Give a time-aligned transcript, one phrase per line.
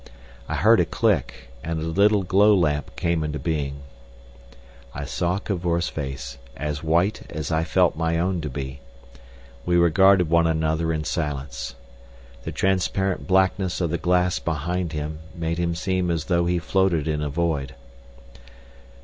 [0.49, 3.81] I heard a click, and a little glow lamp came into being.
[4.95, 8.79] I saw Cavor's face, as white as I felt my own to be.
[9.63, 11.75] We regarded one another in silence.
[12.45, 17.07] The transparent blackness of the glass behind him made him seem as though he floated
[17.07, 17.75] in a void.